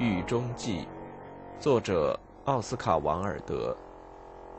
[0.00, 0.82] 狱中记》，
[1.60, 3.76] 作者奥斯卡·王尔德，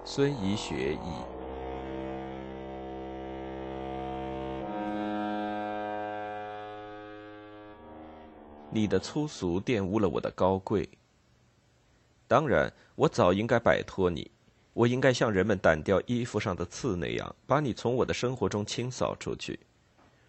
[0.04, 0.98] 孙怡学译。
[8.70, 10.90] 你的粗俗玷污了我的高贵。
[12.28, 14.30] 当然，我早应该摆脱你，
[14.74, 19.58] 我应该像人们掸掉衣服上的刺那样，把你从我的生活中清扫出去。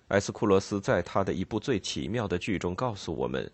[0.09, 3.50] 埃斯库罗斯在他的一部最奇妙的剧中告诉我们：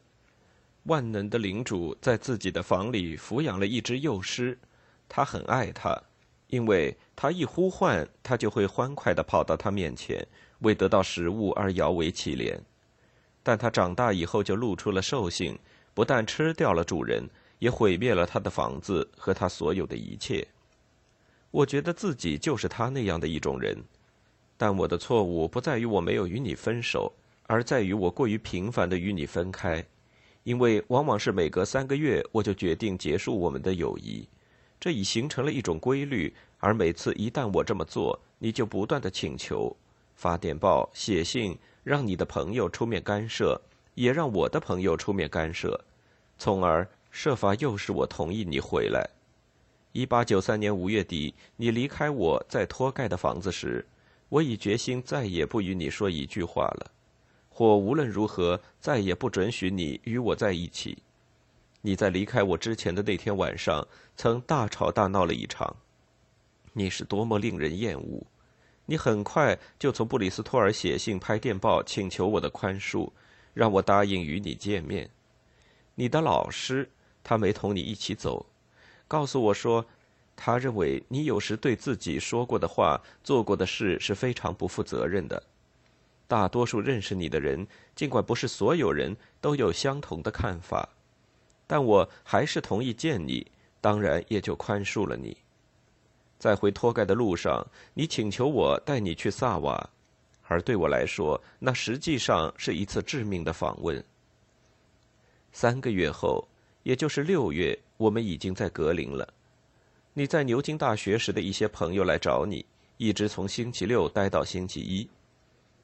[0.87, 4.57] 万能的领主在自己的房里抚养了一只幼狮，
[5.09, 6.01] 他很爱它，
[6.49, 10.25] 因为他一呼唤，它就会欢快地跑到他面前，
[10.61, 12.57] 为得到食物而摇尾乞怜。
[13.43, 15.59] 但他长大以后就露出了兽性，
[15.93, 20.47] 不但吃掉了主人，也毁灭了他的房子和他所有的一切。
[21.51, 23.77] 我觉得自己就是他那样的一种人。
[24.57, 27.13] 但我的错误不在于我没有与你分手，
[27.47, 29.85] 而在于我过于频繁的与你分开，
[30.47, 34.25] 因为往往是每隔三个月我就决定结束我们的友谊，
[34.79, 36.33] 这已形成了一种规律。
[36.61, 39.77] 而每次一旦我这么做，你就不断的请求、
[40.15, 43.61] 发电报、写信，让你的朋友出面干涉，
[43.95, 45.85] 也让我的朋友出面干涉，
[46.39, 49.05] 从而设法诱使我同意你回来。
[49.91, 53.85] 一八九三年五月底，你离开我在托盖的房子时。
[54.29, 56.91] 我已决心再也不与你说一句话了，
[57.57, 60.99] 或无论如何再也不准许你与我在一起。
[61.81, 65.75] 你在离开我之前的那天晚上，曾大吵大闹了一场。
[66.75, 68.27] 你是多么令人厌恶！
[68.85, 73.11] 你很快就从布里斯托尔写信、拍电报请求我的宽恕，
[73.55, 75.09] 让我答应与你见面。
[75.95, 76.87] 你的老师，
[77.25, 78.45] 他没同你一起走，
[79.09, 79.87] 告诉我说。
[80.39, 85.43] 他认为你有时对自己说过的话、做过的事是非常不负责任的。
[86.29, 90.89] 大多数认识你的人，尽管不是所有人都有相同的看法，
[91.67, 93.47] 但我还是同意见你，
[93.81, 95.37] 当然也就宽恕了你。
[96.39, 99.89] 在回托盖的路上，你请求我带你去萨瓦，
[100.43, 104.05] 而对我来说，那实际上是一次致命的访问。
[105.53, 106.47] 三个月后，
[106.83, 109.27] 也就是六月，我们已经在格林了。
[110.13, 112.65] 你在牛津大学时的一些朋友来找你，
[112.97, 115.09] 一直从星期六待到星期一。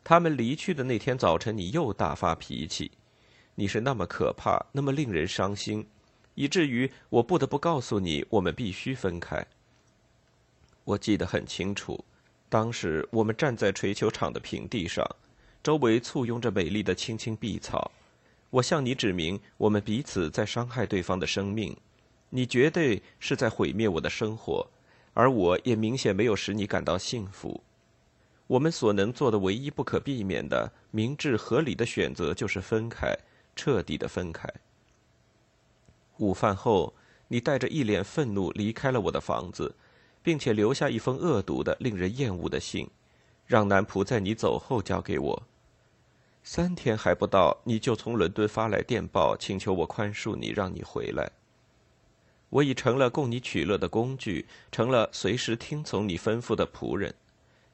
[0.04, 2.90] 他们离去的那天早晨，你又大发脾气。
[3.54, 5.86] 你是那么可怕，那么令人伤心，
[6.34, 9.46] 以至于我不得不告诉你，我们必须分开。
[10.84, 12.04] 我记得很清楚，
[12.48, 15.06] 当时我们站在锤球场的平地上，
[15.62, 17.92] 周围簇拥着美丽的青青碧草。
[18.50, 21.76] 我向你指明，我们彼此在伤害对方的生命。
[22.30, 24.66] 你绝对是在毁灭我的生活，
[25.12, 27.62] 而我也明显没有使你感到幸福。
[28.52, 33.16] 我们所能做的唯一不可避免的、明智合理的选择就是分开，
[33.56, 34.46] 彻底的分开。
[36.18, 36.92] 午饭后，
[37.28, 39.74] 你带着一脸愤怒离开了我的房子，
[40.22, 42.86] 并且留下一封恶毒的、令人厌恶的信，
[43.46, 45.42] 让男仆在你走后交给我。
[46.44, 51.32] 三天还不到，你就从伦敦发来电报，请求我宽恕你，让你回来。
[52.50, 57.14] 我已成了供你取乐的工具，成了随时听从你吩咐的仆人。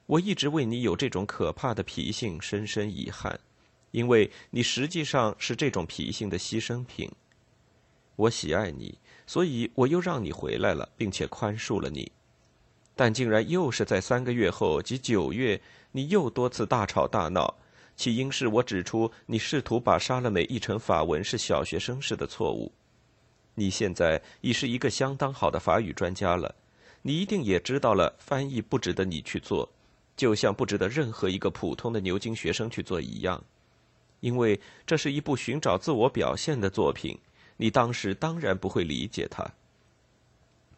[0.09, 3.39] 我一直为你有这种可怕的脾性深深遗憾，
[3.91, 7.13] 因为你实际上是这种脾性的牺牲品。
[8.17, 8.97] 我喜爱你，
[9.27, 12.11] 所以我又让你回来了，并且宽恕了你。
[12.97, 15.61] 但竟然又是在三个月后，即九月，
[15.93, 17.55] 你又多次大吵大闹。
[17.95, 22.73] 起因是我指出你试图把莎乐美译成法文是小学生式的错误。
[23.55, 26.55] 你现在已是一个相当好的法语专家了，
[27.03, 29.69] 你一定也知道了，翻译不值得你去做，
[30.19, 33.43] 就像不值得任何一个普通的牛津学生去做一样，
[34.19, 37.17] 因为这是一部寻找自我表现的作品。
[37.57, 39.49] 你当时当然不会理解它。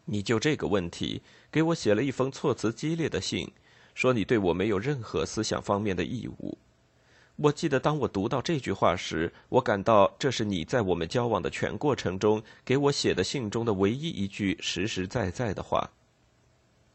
[0.05, 1.21] 你就这个问题
[1.51, 3.51] 给我写了一封措辞激烈的信，
[3.95, 6.57] 说你对我没有任何思想方面的义务。
[7.37, 15.89] 我记得，当我读到这句话时，我感到这是你在我们交往的全过程中给我写的信中的唯一一句实实在在的话。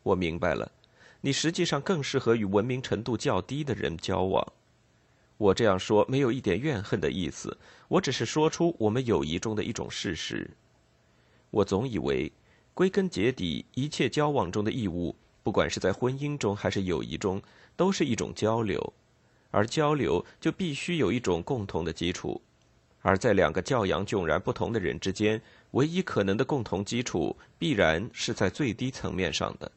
[0.04, 0.70] 我明白了，
[1.20, 4.52] 你实际上更适合与文明程度较低的人交往。
[5.38, 7.58] 我这样说没有一点怨恨的意思，
[7.88, 10.50] 我只是说出我们友谊中的一种事实。
[11.50, 12.32] 我总以为，
[12.72, 17.42] 归根结底，一切交往中的义务，不管是在婚姻中还是友谊中，
[17.76, 18.92] 都是一种交流。
[19.50, 22.40] 而交流就必须有一种共同的基础，
[23.00, 25.40] 而在两个教养迥然不同的人之间，
[25.70, 29.70] 唯一可能的共同基础必然是在最低层面上的。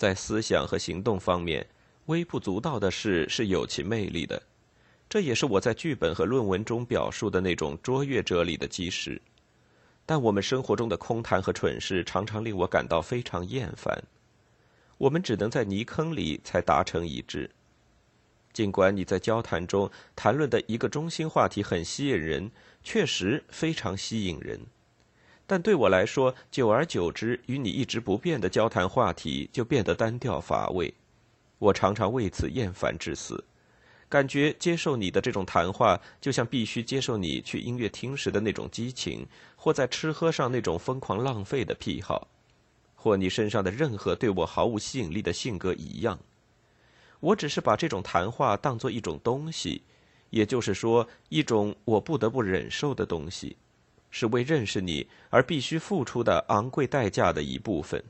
[0.00, 1.66] 在思想和行动方面，
[2.06, 4.42] 微不足道的事是有其魅力的，
[5.10, 9.20] 这也是我在剧本和论文中表述的那种卓越哲理的基石。
[10.06, 14.02] 但我们生活中的空谈和蠢事常常令我感到非常厌烦。
[14.96, 17.50] 我们只能在泥坑里才达成一致。
[18.54, 22.50] 尽管你在交谈中谈论的一个中心话题很吸引人，
[22.82, 24.58] 确实非常吸引人，
[25.50, 30.94] 但对我来说，久而久之，与你一直不变的交谈话题就变得单调乏味。
[31.58, 33.42] 我常常为此厌烦至死。
[34.08, 39.26] 感觉接受你的这种谈话，就像必须接受你去音乐厅时的那种激情，
[39.56, 42.28] 或在吃喝上那种疯狂浪费的癖好，
[42.94, 46.16] 或你身上的任何对我毫无吸引力的性格一样。
[47.18, 49.82] 我只是把这种谈话当作一种东西，
[50.30, 53.56] 也就是说，一种我不得不忍受的东西，
[54.10, 58.02] 是为认识你而必须付出的昂贵代价的一部分。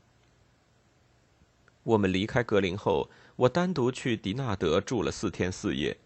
[1.83, 3.09] 我们离开格林后。
[3.37, 5.97] 我单独去迪纳德住了四天四夜，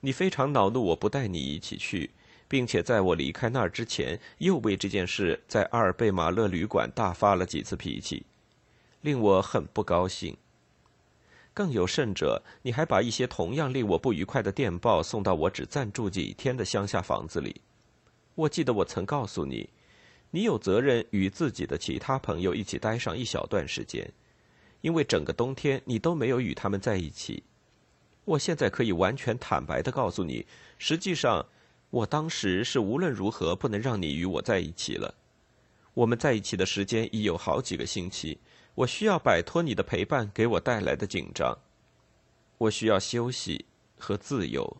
[0.00, 2.10] 你非常恼怒我不带你一起去，
[2.48, 8.26] 并且在我离开那儿之前，又为这件事在阿尔贝马勒旅馆大发了几次脾气，
[9.02, 10.36] 令我很不高兴。
[11.54, 17.60] 更有甚者，你还把一些同样令我不愉快的电报送到我只暂住几天的乡下房子里。
[18.34, 19.68] 我记得我曾告诉你，
[20.30, 24.10] 你有责任与自己的其他朋友一起待上一小段时间。
[24.80, 27.44] 因为整个冬天你都没有与他们在一起，
[28.24, 30.44] 我现在可以完全坦白的告诉你，
[30.76, 31.46] 实际上，
[31.90, 35.14] 我当时是无论如何不能让你与我在一起了。
[35.94, 38.38] 我们在一起的时间已有好几个星期，
[38.74, 41.56] 我需要摆脱你的陪伴给我带来的紧张，
[42.58, 44.78] 我需要休息和自由。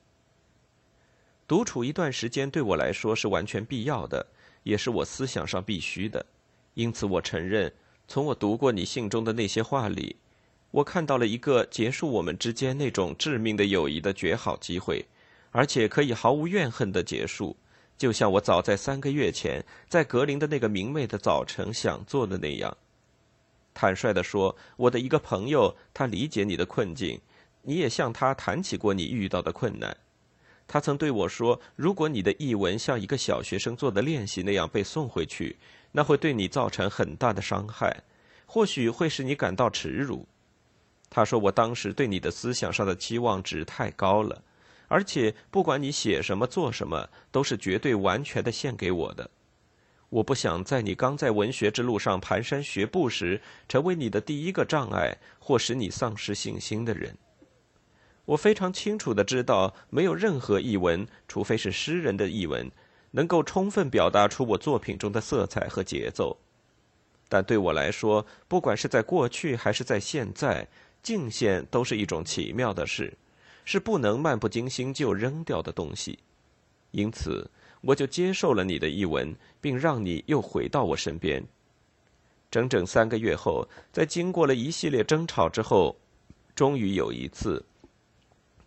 [1.53, 4.27] 独处一段时间对我来说是完全必要的，
[4.63, 6.25] 也是我思想上必须的，
[6.73, 7.71] 因此我承认。
[8.09, 10.17] 从我读过你信中的那些话里，
[10.71, 15.05] 我看到了一个结束我们之间那种致命的友谊的绝好机会，
[15.51, 17.55] 而且可以毫无怨恨的结束，
[17.99, 22.75] 就像我早在三个月前在格林的那个明媚的早晨想做的那样。
[23.75, 27.21] 坦率地说，我的一个朋友，他理解你的困境，
[27.61, 29.95] 你也向他谈起过你遇到的困难。
[30.67, 35.57] 他曾对我说：“如果你的译文像一个小学生做的练习那样被送回去。”
[35.95, 38.03] 那会对你造成很大的伤害，
[38.47, 40.27] 或许会使你感到耻辱。
[41.11, 44.43] 他说：“我当时对你的思想上的期望值太高了，
[44.89, 49.31] 而且不管你写什么、做什么，都是绝对完全的献给我的。
[50.09, 53.39] 我不想在你刚在文学之路上蹒跚学步时，
[53.69, 57.15] 成为你的第一个障碍或使你丧失信心的人。
[58.25, 62.71] 我非常清楚的知道，没有任何译文，除非是诗人的译文。”
[63.15, 66.35] 能够充分表达出我作品中的色彩和节奏，
[67.29, 70.67] 但对我来说，不管是在过去还是在现在，
[71.03, 73.13] 敬献都是一种奇妙的事，
[73.67, 76.19] 是不能漫不经心就扔掉的东西。
[76.93, 77.51] 因此，
[77.83, 81.45] 我就接受了你的译文，并让你又回到我身边。
[82.51, 85.95] 整整三个月后，在经过了一系列争吵之后，
[86.55, 87.63] 终于有一次，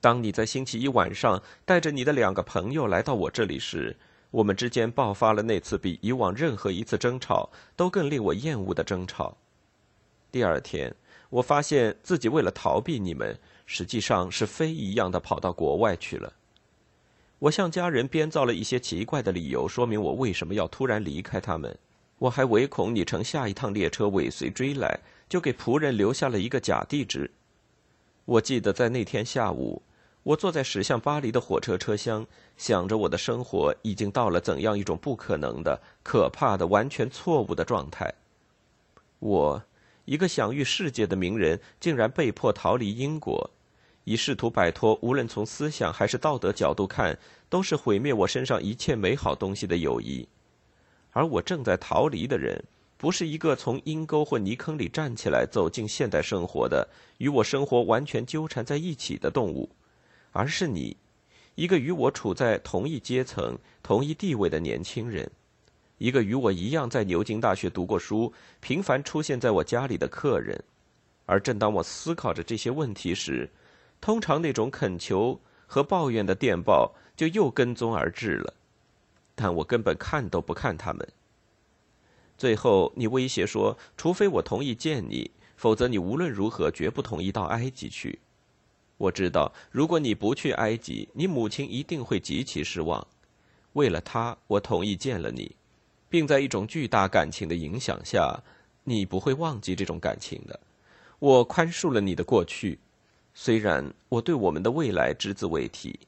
[0.05, 3.97] 当你在星期一晚上带着你的两个朋友来到我这里时。
[4.29, 9.35] 我们之间爆发了那次比以往任何一次争吵都更令我厌恶的争吵。
[10.31, 10.93] 第二天，
[11.31, 13.35] 我发现自己为了逃避你们，
[13.65, 16.31] 实际上是飞一样的跑到国外去了。
[17.39, 21.75] 我向家人编造了一些奇怪的理由，说明我为什么要突然离开他们。
[22.19, 27.31] 我还唯恐你乘下一趟列车尾随追来，就给仆人留下了一个假地址。
[28.25, 29.81] 我记得在那天下午。
[30.25, 32.25] 我坐在驶向巴黎的火车车厢，
[32.57, 38.11] 想着我的生活已经到了怎样一种不可能的、可怕的、完全错误的状态。
[39.19, 39.63] 我，
[40.05, 43.51] 一个享誉世界的名人，竟然被迫逃离英国，
[44.03, 47.15] 以试图摆脱无论从思想还是道德角度看
[47.47, 50.27] 都是毁灭我身上一切美好东西的友谊。
[51.11, 52.63] 而我正在逃离的人，
[52.97, 56.87] 不是一个从阴沟或泥坑里站起来走进现代生活的、
[57.19, 59.69] 与我生活完全纠缠在一起的动物。
[60.35, 60.97] 而是你，
[61.55, 65.31] 一个与我处在同一阶层、同一地位的年轻人，
[65.97, 70.61] 一个与我一样在牛津大学读过书、频繁出现在我家里的客人。
[71.25, 73.49] 而正当我思考着这些问题时，
[74.01, 78.53] 通常那种恳求和抱怨的电报就又跟踪而至了，
[79.35, 81.07] 但我根本看都不看他们。
[82.37, 88.19] 最后，你威胁说，除非我同意见你，否则你无论如何绝不同意到埃及去。
[88.97, 93.05] 我知道，如果你不去埃及，你母亲一定会极其失望。
[93.73, 95.55] 为了她，我同意见了你，
[96.09, 98.41] 并在一种巨大感情的影响下，
[98.83, 100.59] 你不会忘记这种感情的。
[101.19, 102.79] 我宽恕了你的过去，
[103.33, 105.99] 虽然我对我们的未来只字未提。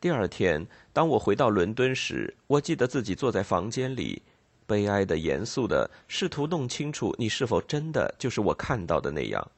[0.00, 4.22] 第二天，当我回到伦敦时，我记得自己坐在房间里，
[4.66, 9.50] 悲哀的、严肃的，试图弄清楚你是否真的就是我看到的那样，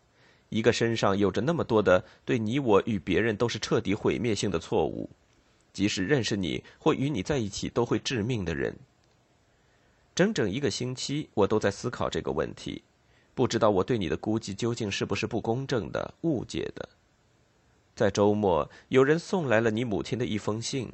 [0.52, 5.08] 一个身上有着那么多的对你我与别人都是彻底毁灭性的错误，
[5.72, 8.76] 即使认识你或与你在一起都会致命的人。
[10.14, 12.82] 整整一个星期，我都在思考这个问题，
[13.34, 16.86] 不知道我对你的估计究竟是不是不公正的、误解的。
[17.96, 20.92] 在周末，有人送来了你母亲的一封信，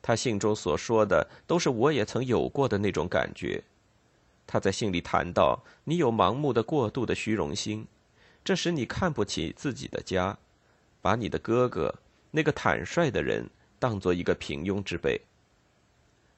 [0.00, 3.64] 他信中所说的都是我也曾有过的那种感觉。
[4.46, 7.84] 他在信里谈到你有盲目的、过度的虚荣心，
[8.44, 10.36] 这使你看不起自己的家，
[11.00, 11.94] 把你的哥哥
[12.30, 15.20] 那个坦率的人当做一个平庸之辈。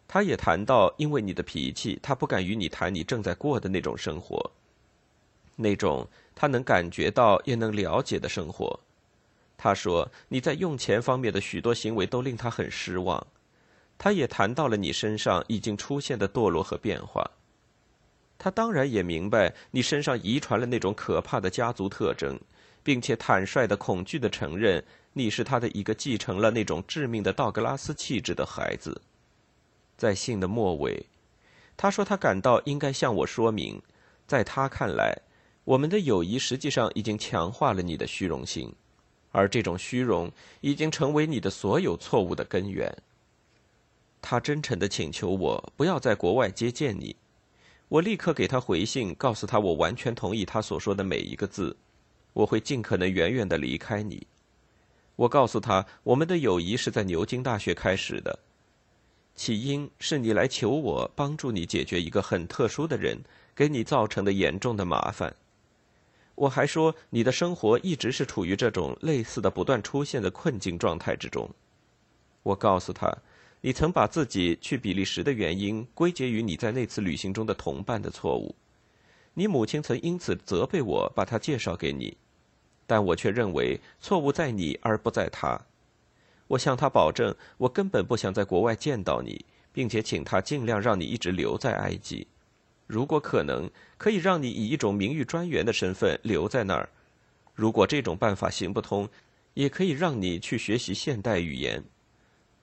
[0.07, 4.51] 他也谈到，因为你的脾气，他不敢与你谈你正在过的那种生活，
[5.57, 8.79] 那种他能感觉到也能了解的生活。
[9.57, 13.27] 他说你在用钱方面的许多行为都令他很失望。
[13.97, 17.31] 他也谈到了你身上已经出现的堕落和变化。
[18.37, 22.39] 他当然也明白你身上遗传了那种可怕的家族特征，
[22.83, 29.01] 并且坦率的、恐惧的承认你是他的一个继承了那种致命的道格拉斯气质的孩子。
[29.97, 31.07] 在信的末尾，
[31.77, 33.81] 他说他感到应该向我说明，
[34.27, 35.17] 在他看来，
[35.63, 38.75] 我们的友谊实际上已经强化了你的虚荣心，
[39.31, 42.93] 而这种虚荣已经成为你的所有错误的根源。
[44.21, 47.15] 他真诚的请求我不要在国外接见你。
[47.89, 51.77] 我立刻给他回信，告诉他我完全同意他所说的每一个字，
[52.33, 54.27] 我会尽可能远远的离开你。
[55.17, 58.39] 我告诉他，我们的友谊是在牛津大学开始的。
[59.37, 63.19] 起因是你来求我帮助你解决一个很特殊的人
[63.55, 65.35] 给你造成的严重的麻烦。
[66.37, 71.49] 我还说你的生活一直是处于这种类似的不断出现的困境状态之中。
[72.43, 73.17] 我告诉他，
[73.67, 78.55] 你曾把自己去比利时的原因归结于你在那次旅行中的同伴的错误。
[79.33, 82.15] 你母亲曾因此责备我把他介绍给你，
[82.87, 85.59] 但我却认为错误在你而不在他。
[86.47, 89.43] 我向他保证，我根本不想在国外见到你，
[89.73, 92.27] 并且请他尽量让你一直留在埃及。
[92.87, 96.87] 如果可能，可以让你以一种名誉专员的身份留在那儿。
[97.55, 99.09] 如果这种办法行不通，
[99.55, 101.83] 也可以让你去学习现代语言。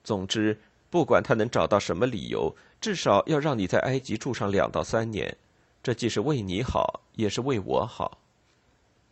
[0.04, 0.60] 总之，
[0.92, 5.36] 不管他能找到什么理由，至少要让你在埃及住上两到三年。
[5.82, 8.20] 这既是为你好，也是为我好。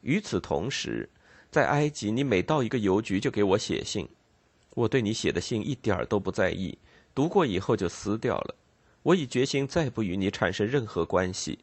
[0.02, 1.10] 与此同时，
[1.50, 4.08] 在埃及，你每到一个邮局就给我写信。
[4.76, 6.78] 我对你写的信一点儿都不在意，
[7.16, 8.56] 读过以后就撕掉了。
[9.02, 11.58] 我已决心再不与你产生任何关系。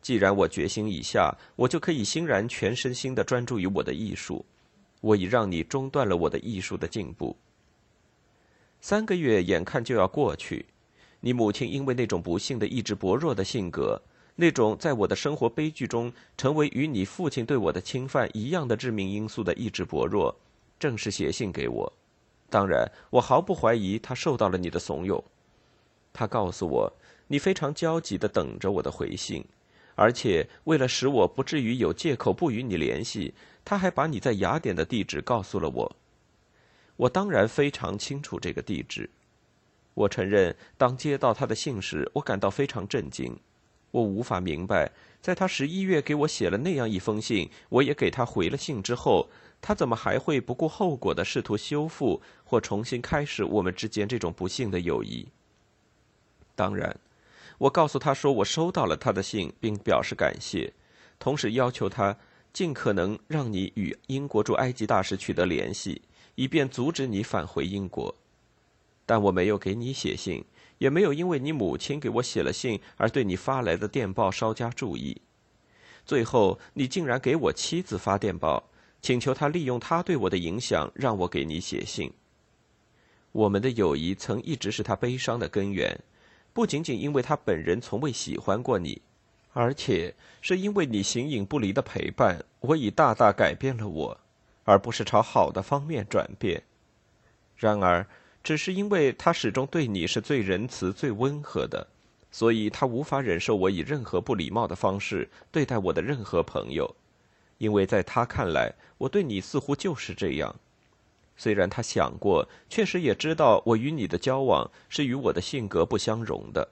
[0.00, 4.42] 既然我决心已下，我就可以欣然全身心的专注于我的艺术。
[5.02, 7.36] 我已让你中断了我的艺术的进步。
[8.80, 10.66] 三个月眼看就要过去，
[11.20, 14.00] 你母亲因为那种不幸的意志薄弱的性格，
[14.36, 20.34] 那种在我的生活悲剧中成为与你父亲对我的侵犯一样的致命因素的意志薄弱，
[20.78, 21.92] 正式写信给我。
[22.48, 25.22] 当然，我毫不怀疑他受到了你的怂恿。
[26.12, 26.92] 他告诉我，
[27.28, 29.44] 你非常焦急的等着我的回信，
[29.94, 33.34] 而且为了使我不至于有借口不与你联系，
[33.64, 35.96] 他还把你在雅典的地址告诉了我。
[37.00, 39.08] 我当然非常清楚这个地址。
[39.94, 43.38] 我承认，当接到他的信时，我感到非常震惊。
[43.90, 44.92] 我无法明白，
[45.22, 49.28] 在他十一月给我写了那样一封信，我也给他回了信之后。
[49.62, 55.28] 他怎么还会不顾后果的试图修复或重新开始我们之间这种不幸的友谊？
[56.54, 56.98] 当然，
[57.58, 60.72] 我告诉他说我收到了他的信，并表示感谢，
[61.18, 62.16] 同时要求他
[62.54, 66.00] 尽可能让你与英国驻埃及大使取得联系，
[66.40, 68.14] 以便阻止你返回英国。
[69.04, 70.42] 但我没有给你写信，
[70.78, 75.20] 也没有因为你母亲给我写了信而对你发来的电报稍加注意。
[76.06, 78.64] 最后，你竟然给我妻子发电报。
[79.02, 82.10] 请求他利用他对我的影响，让我给你写信。
[83.32, 85.98] 我们的友谊曾一直是他悲伤的根源，
[86.54, 89.00] 不仅仅因为他本人从未喜欢过你，
[89.52, 94.20] 而且是因为你形影不离的陪伴，我已大大改变了我，
[94.70, 96.62] 而不是朝好的方面转变。
[97.56, 98.06] 然而，
[98.44, 101.88] 只是因为他始终对你是最仁慈、最温和的，
[102.30, 106.94] 所以他无法忍受我以任何不礼貌的方式对待我的任何朋友。
[107.58, 110.54] 因为在他看来，我对你似乎就是这样。
[111.36, 116.68] 虽然他想过，确实也知道我与你的交往是与我的性格不相容的。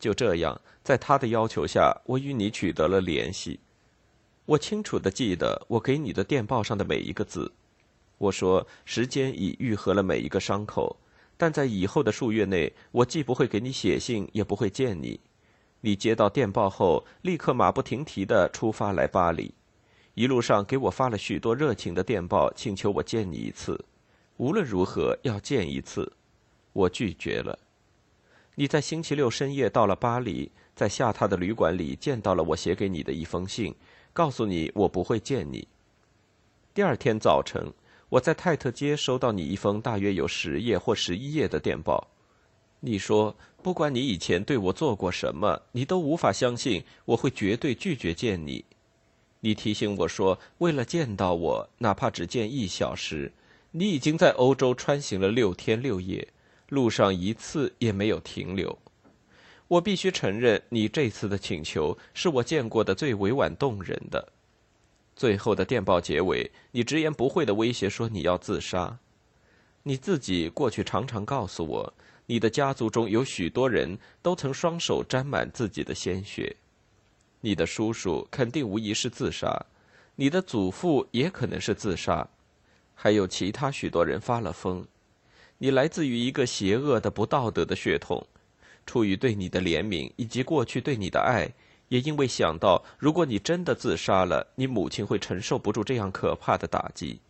[0.00, 3.60] 就这样，在他的要求下，我与你取得了联系。
[4.46, 7.50] 我清楚的记得我给你的电报上的每一个字。
[8.18, 10.96] 我说，时间已愈合了每一个伤口，
[11.36, 15.18] 但在以后的数月内，我既不会给你写信，也不会见你。
[15.80, 19.52] 你接到电报后，立刻马不停蹄地出发来巴黎，
[20.14, 23.82] 一路上给我发了许多热情的电报，请求我见你一次。
[24.36, 26.12] 无论如何要见一次，
[26.72, 27.58] 我拒绝了。
[28.56, 33.74] 你在星期六深夜到了巴黎，在下榻的旅馆里见到了我写给你的一封信，
[34.14, 35.66] 告诉你我不会见你。
[36.72, 37.72] 第二天早晨，
[38.08, 42.08] 我在泰特街收到你一封大约有十页或十一页的电报。
[42.78, 48.64] 你说，不管你以前对我做过什么，你都无法相信我会绝对拒绝见你。
[49.40, 53.32] 你提醒我说，为了见到我，哪怕只见一小时，
[53.72, 56.28] 你已经在欧洲穿行了六天六夜。
[56.68, 58.78] 路上一次也没有停留。
[59.68, 64.32] 我必须承认，你这次的请求是我见过的最委婉动人的。
[65.16, 68.98] 最后的电报结尾，你直言不讳的威胁说你要自杀。
[69.82, 71.94] 你自己过去常常告诉我，
[72.26, 76.56] 你的家族中有许多人都曾双手沾满自己的鲜血。
[77.40, 79.66] 你的叔叔肯定无疑是自杀，
[80.16, 82.26] 你的祖父也可能是自杀，
[82.94, 84.86] 还有其他许多人发了疯。
[85.58, 88.26] 你来自于一个邪恶的、不道德的血统，
[88.86, 91.50] 出于对你的怜悯以及过去对你的爱，
[91.88, 97.20] 也因为想到如果你真的自杀了，你母亲会承受不住这样可怕的打击，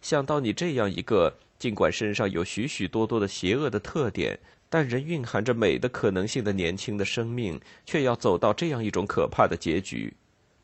[0.00, 10.14] 想到你这样一个尽管身上有许许多多的邪恶的特点，但仍蕴含着美的可能性的年轻的生命，却要走到这样一种可怕的结局。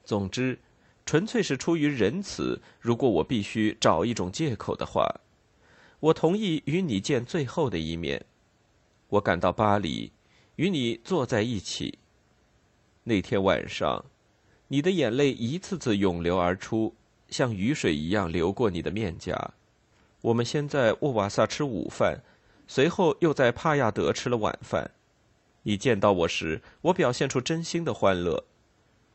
[0.04, 0.58] 总之，
[1.06, 2.60] 纯粹是出于仁慈。
[2.78, 5.20] 如果我必须找一种借口的话。
[6.00, 8.26] 我同意与你见最后的一面。
[9.08, 10.12] 我赶到巴黎，
[10.56, 11.98] 与你坐在一起。
[13.02, 14.04] 那天晚上，
[14.68, 16.94] 你的眼泪一次次涌流而出，
[17.28, 19.52] 像雨水一样流过你的面颊。
[20.20, 22.20] 我们先在沃瓦萨吃午饭，
[22.66, 24.90] 随后又在帕亚德吃了晚饭。
[25.64, 28.44] 你见到我时，我表现出真心的欢乐。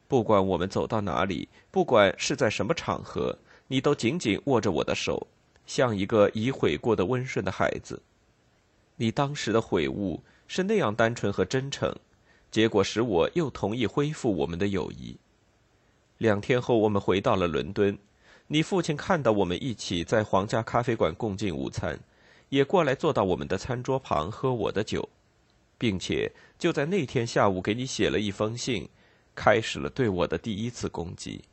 [0.07, 5.27] 不管我们走到哪里，不管是在什么场合，你都紧紧握着我的手。
[5.65, 8.01] 像一个已悔过的温顺的孩子，
[8.95, 11.95] 你当时的悔悟是那样单纯和真诚，
[12.49, 15.15] 结果使我又同意恢复我们的友谊。
[16.17, 17.95] 两天后，我们回到了伦敦，
[18.47, 21.97] 你父亲看到我们一起在皇家咖啡馆共进午餐，
[22.49, 25.07] 也过来坐到我们的餐桌旁喝我的酒，
[25.77, 28.89] 并且就在那天下午给你写了一封信，
[29.35, 31.43] 开始了对我的第一次攻击。